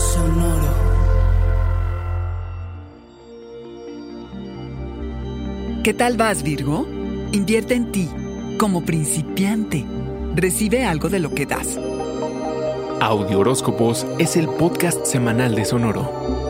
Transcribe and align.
Sonoro. 0.00 0.74
¿Qué 5.84 5.92
tal 5.94 6.16
vas, 6.16 6.42
Virgo? 6.42 6.86
Invierte 7.32 7.74
en 7.74 7.92
ti, 7.92 8.08
como 8.58 8.82
principiante. 8.84 9.84
Recibe 10.34 10.84
algo 10.84 11.10
de 11.10 11.18
lo 11.18 11.34
que 11.34 11.44
das. 11.44 11.78
Audio 13.00 13.40
Horóscopos 13.40 14.06
es 14.18 14.36
el 14.36 14.48
podcast 14.48 15.04
semanal 15.04 15.54
de 15.54 15.64
Sonoro. 15.66 16.49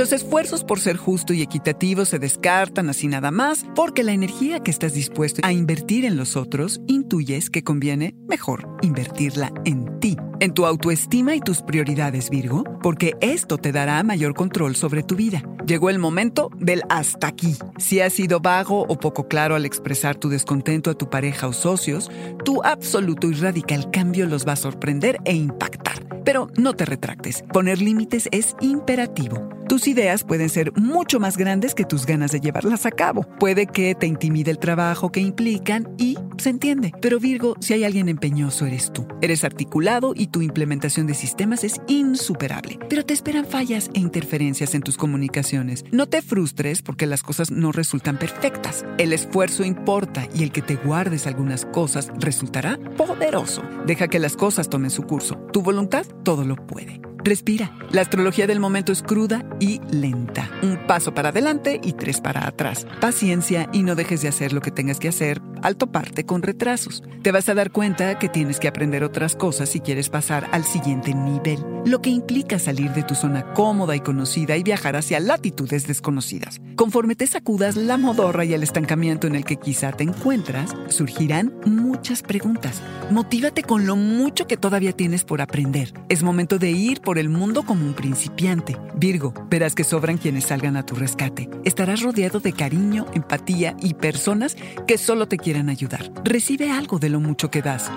Los 0.00 0.14
esfuerzos 0.14 0.64
por 0.64 0.80
ser 0.80 0.96
justo 0.96 1.34
y 1.34 1.42
equitativo 1.42 2.06
se 2.06 2.18
descartan 2.18 2.88
así 2.88 3.06
nada 3.06 3.30
más 3.30 3.66
porque 3.74 4.02
la 4.02 4.12
energía 4.12 4.60
que 4.60 4.70
estás 4.70 4.94
dispuesto 4.94 5.42
a 5.44 5.52
invertir 5.52 6.06
en 6.06 6.16
los 6.16 6.36
otros 6.36 6.80
intuyes 6.86 7.50
que 7.50 7.62
conviene 7.62 8.14
mejor 8.26 8.66
invertirla 8.80 9.52
en 9.66 10.00
ti, 10.00 10.16
en 10.40 10.52
tu 10.54 10.66
autoestima 10.66 11.34
y 11.34 11.40
tus 11.40 11.62
prioridades, 11.62 12.30
Virgo, 12.30 12.64
porque 12.82 13.14
esto 13.20 13.58
te 13.58 13.72
dará 13.72 14.02
mayor 14.02 14.34
control 14.34 14.74
sobre 14.74 15.02
tu 15.02 15.14
vida. 15.14 15.42
Llegó 15.66 15.90
el 15.90 15.98
momento 15.98 16.50
del 16.56 16.82
hasta 16.88 17.28
aquí. 17.28 17.56
Si 17.78 18.00
has 18.00 18.14
sido 18.14 18.40
vago 18.40 18.86
o 18.88 18.98
poco 18.98 19.28
claro 19.28 19.54
al 19.54 19.66
expresar 19.66 20.16
tu 20.16 20.28
descontento 20.28 20.90
a 20.90 20.94
tu 20.94 21.08
pareja 21.08 21.46
o 21.46 21.52
socios, 21.52 22.10
tu 22.44 22.62
absoluto 22.64 23.28
y 23.28 23.34
radical 23.34 23.90
cambio 23.90 24.26
los 24.26 24.46
va 24.46 24.52
a 24.52 24.56
sorprender 24.56 25.18
e 25.24 25.34
impactar. 25.34 26.00
Pero 26.24 26.48
no 26.56 26.74
te 26.74 26.84
retractes. 26.84 27.44
Poner 27.52 27.80
límites 27.80 28.28
es 28.32 28.56
imperativo. 28.60 29.48
Tus 29.70 29.86
ideas 29.86 30.24
pueden 30.24 30.48
ser 30.48 30.72
mucho 30.72 31.20
más 31.20 31.36
grandes 31.36 31.76
que 31.76 31.84
tus 31.84 32.04
ganas 32.04 32.32
de 32.32 32.40
llevarlas 32.40 32.86
a 32.86 32.90
cabo. 32.90 33.22
Puede 33.38 33.66
que 33.68 33.94
te 33.94 34.08
intimide 34.08 34.50
el 34.50 34.58
trabajo 34.58 35.12
que 35.12 35.20
implican 35.20 35.88
y 35.96 36.18
se 36.38 36.50
entiende. 36.50 36.92
Pero 37.00 37.20
Virgo, 37.20 37.54
si 37.60 37.74
hay 37.74 37.84
alguien 37.84 38.08
empeñoso, 38.08 38.66
eres 38.66 38.92
tú. 38.92 39.06
Eres 39.20 39.44
articulado 39.44 40.12
y 40.16 40.26
tu 40.30 40.42
implementación 40.42 41.06
de 41.06 41.14
sistemas 41.14 41.64
es 41.64 41.80
insuperable. 41.88 42.78
Pero 42.88 43.04
te 43.04 43.14
esperan 43.14 43.44
fallas 43.44 43.90
e 43.94 44.00
interferencias 44.00 44.74
en 44.74 44.82
tus 44.82 44.96
comunicaciones. 44.96 45.84
No 45.92 46.06
te 46.06 46.22
frustres 46.22 46.82
porque 46.82 47.06
las 47.06 47.22
cosas 47.22 47.50
no 47.50 47.72
resultan 47.72 48.18
perfectas. 48.18 48.84
El 48.98 49.12
esfuerzo 49.12 49.64
importa 49.64 50.28
y 50.34 50.42
el 50.42 50.52
que 50.52 50.62
te 50.62 50.76
guardes 50.76 51.26
algunas 51.26 51.66
cosas 51.66 52.10
resultará 52.18 52.78
poderoso. 52.96 53.62
Deja 53.86 54.08
que 54.08 54.18
las 54.18 54.36
cosas 54.36 54.68
tomen 54.68 54.90
su 54.90 55.02
curso. 55.02 55.36
Tu 55.52 55.62
voluntad 55.62 56.06
todo 56.24 56.44
lo 56.44 56.56
puede. 56.56 57.00
Respira. 57.22 57.76
La 57.90 58.00
astrología 58.00 58.46
del 58.46 58.60
momento 58.60 58.92
es 58.92 59.02
cruda 59.02 59.44
y 59.60 59.80
lenta. 59.90 60.50
Un 60.62 60.86
paso 60.86 61.12
para 61.12 61.30
adelante 61.30 61.80
y 61.82 61.92
tres 61.92 62.20
para 62.20 62.46
atrás. 62.46 62.86
Paciencia 63.00 63.68
y 63.72 63.82
no 63.82 63.94
dejes 63.94 64.22
de 64.22 64.28
hacer 64.28 64.52
lo 64.52 64.60
que 64.60 64.70
tengas 64.70 64.98
que 64.98 65.08
hacer 65.08 65.40
al 65.62 65.76
toparte 65.76 66.24
con 66.24 66.42
retrasos. 66.42 67.02
Te 67.22 67.32
vas 67.32 67.48
a 67.48 67.54
dar 67.54 67.70
cuenta 67.70 68.18
que 68.18 68.28
tienes 68.28 68.58
que 68.58 68.68
aprender 68.68 69.04
otras 69.04 69.36
cosas 69.36 69.68
si 69.68 69.80
quieres 69.80 70.08
pasar 70.08 70.48
al 70.52 70.64
siguiente 70.64 71.14
nivel, 71.14 71.58
lo 71.84 72.00
que 72.00 72.10
implica 72.10 72.58
salir 72.58 72.92
de 72.92 73.02
tu 73.02 73.14
zona 73.14 73.52
cómoda 73.52 73.94
y 73.94 74.00
conocida 74.00 74.56
y 74.56 74.62
viajar 74.62 74.96
hacia 74.96 75.20
latitudes 75.20 75.86
desconocidas. 75.86 76.60
Conforme 76.76 77.14
te 77.14 77.26
sacudas 77.26 77.76
la 77.76 77.98
modorra 77.98 78.44
y 78.44 78.54
el 78.54 78.62
estancamiento 78.62 79.26
en 79.26 79.34
el 79.34 79.44
que 79.44 79.56
quizá 79.56 79.92
te 79.92 80.04
encuentras, 80.04 80.74
surgirán 80.88 81.52
muchas 81.66 82.22
preguntas. 82.22 82.80
Motívate 83.10 83.62
con 83.62 83.86
lo 83.86 83.96
mucho 83.96 84.46
que 84.46 84.56
todavía 84.56 84.92
tienes 84.92 85.24
por 85.24 85.42
aprender. 85.42 85.92
Es 86.08 86.22
momento 86.22 86.58
de 86.58 86.70
ir 86.70 87.00
por 87.00 87.18
el 87.18 87.28
mundo 87.28 87.64
como 87.64 87.84
un 87.84 87.94
principiante. 87.94 88.76
Virgo, 88.96 89.34
verás 89.50 89.74
que 89.74 89.84
sobran 89.84 90.16
quienes 90.16 90.44
salgan 90.44 90.76
a 90.76 90.86
tu 90.86 90.94
rescate. 90.94 91.50
Estarás 91.64 92.02
rodeado 92.02 92.40
de 92.40 92.52
cariño, 92.52 93.06
empatía 93.14 93.76
y 93.82 93.94
personas 93.94 94.56
que 94.86 94.96
solo 94.96 95.28
te 95.28 95.36
quieren 95.36 95.49
ayudar. 95.68 96.10
Recibe 96.24 96.70
algo 96.70 96.98
de 96.98 97.08
lo 97.08 97.20
mucho 97.20 97.50
que 97.50 97.62
das. 97.62 97.90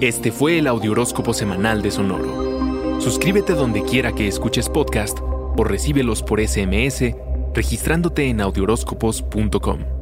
Este 0.00 0.32
fue 0.32 0.58
el 0.58 0.66
Audioróscopo 0.66 1.32
semanal 1.32 1.80
de 1.80 1.92
Sonoro. 1.92 3.00
Suscríbete 3.00 3.52
donde 3.52 3.84
quiera 3.84 4.12
que 4.12 4.26
escuches 4.26 4.68
podcast 4.68 5.18
o 5.20 5.62
recíbelos 5.64 6.22
por 6.22 6.40
SMS 6.40 7.14
registrándote 7.54 8.28
en 8.28 8.40
audioróscopos.com. 8.40 10.01